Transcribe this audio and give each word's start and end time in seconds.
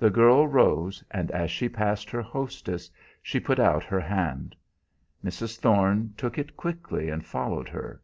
The 0.00 0.10
girl 0.10 0.48
rose, 0.48 1.04
and 1.12 1.30
as 1.30 1.48
she 1.48 1.68
passed 1.68 2.10
her 2.10 2.22
hostess 2.22 2.90
she 3.22 3.38
put 3.38 3.60
out 3.60 3.84
her 3.84 4.00
hand. 4.00 4.56
Mrs. 5.24 5.60
Thorne 5.60 6.12
took 6.16 6.38
it 6.38 6.56
quickly 6.56 7.08
and 7.08 7.24
followed 7.24 7.68
her. 7.68 8.02